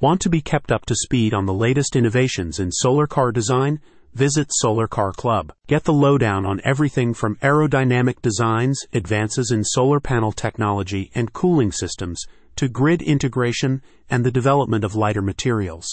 [0.00, 3.80] Want to be kept up to speed on the latest innovations in solar car design?
[4.14, 5.52] Visit Solar Car Club.
[5.66, 11.70] Get the lowdown on everything from aerodynamic designs, advances in solar panel technology and cooling
[11.70, 12.24] systems,
[12.56, 15.86] to grid integration and the development of lighter materials.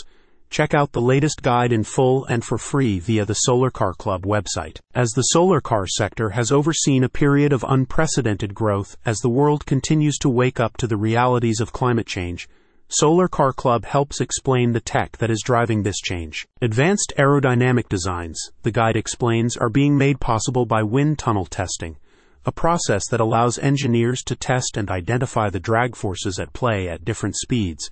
[0.49, 4.25] Check out the latest guide in full and for free via the Solar Car Club
[4.25, 4.79] website.
[4.95, 9.65] As the solar car sector has overseen a period of unprecedented growth as the world
[9.65, 12.47] continues to wake up to the realities of climate change,
[12.89, 16.47] Solar Car Club helps explain the tech that is driving this change.
[16.61, 21.97] Advanced aerodynamic designs, the guide explains, are being made possible by wind tunnel testing,
[22.45, 27.03] a process that allows engineers to test and identify the drag forces at play at
[27.03, 27.89] different speeds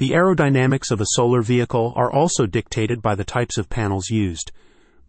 [0.00, 4.50] the aerodynamics of a solar vehicle are also dictated by the types of panels used.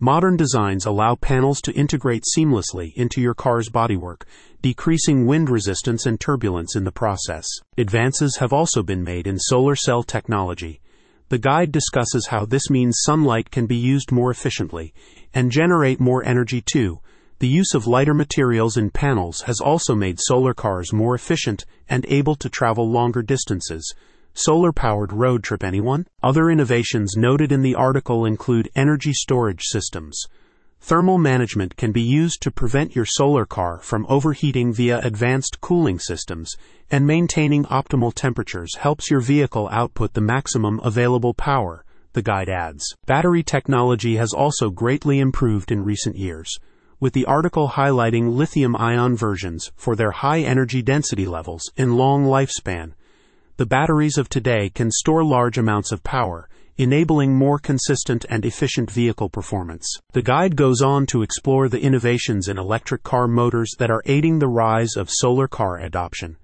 [0.04, 4.24] Modern designs allow panels to integrate seamlessly into your car's bodywork,
[4.60, 7.46] decreasing wind resistance and turbulence in the process.
[7.78, 10.82] Advances have also been made in solar cell technology.
[11.30, 14.92] The guide discusses how this means sunlight can be used more efficiently
[15.36, 17.00] and generate more energy too.
[17.38, 22.08] The use of lighter materials in panels has also made solar cars more efficient and
[22.10, 23.94] able to travel longer distances.
[24.34, 26.08] Solar powered road trip, anyone?
[26.24, 30.24] Other innovations noted in the article include energy storage systems.
[30.80, 36.00] Thermal management can be used to prevent your solar car from overheating via advanced cooling
[36.00, 36.56] systems,
[36.90, 42.96] and maintaining optimal temperatures helps your vehicle output the maximum available power, the guide adds.
[43.06, 46.58] Battery technology has also greatly improved in recent years,
[47.02, 52.24] with the article highlighting lithium ion versions for their high energy density levels and long
[52.24, 52.94] lifespan
[53.62, 58.90] the batteries of today can store large amounts of power, enabling more consistent and efficient
[58.90, 59.88] vehicle performance.
[60.14, 64.40] The guide goes on to explore the innovations in electric car motors that are aiding
[64.40, 66.38] the rise of solar car adoption.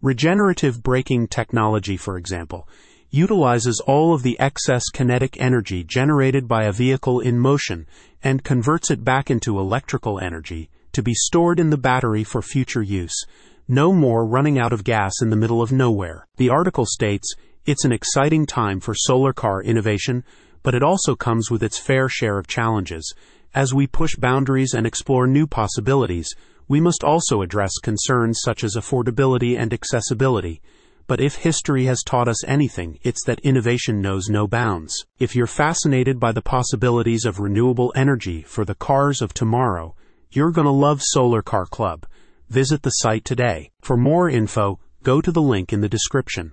[0.00, 2.66] Regenerative braking technology, for example,
[3.10, 7.86] utilizes all of the excess kinetic energy generated by a vehicle in motion
[8.24, 12.82] and converts it back into electrical energy to be stored in the battery for future
[12.82, 13.26] use
[13.68, 16.26] no more running out of gas in the middle of nowhere.
[16.36, 17.34] The article states
[17.64, 20.24] it's an exciting time for solar car innovation,
[20.62, 23.14] but it also comes with its fair share of challenges.
[23.54, 26.34] As we push boundaries and explore new possibilities,
[26.66, 30.60] we must also address concerns such as affordability and accessibility.
[31.06, 34.94] But if history has taught us anything, it's that innovation knows no bounds.
[35.18, 39.94] If you're fascinated by the possibilities of renewable energy for the cars of tomorrow,
[40.30, 42.06] you're to love Solar Car Club.
[42.52, 43.70] Visit the site today.
[43.80, 46.50] For more info, go to the link in the description.